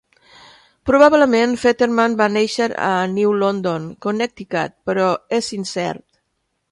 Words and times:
Probablement, 0.89 1.51
Fetterman 1.63 2.15
va 2.21 2.27
néixer 2.37 2.69
a 2.85 2.89
New 3.11 3.35
London, 3.43 3.87
Connecticut, 4.07 4.77
però 4.91 5.09
'és 5.37 5.55
incert. 5.59 6.07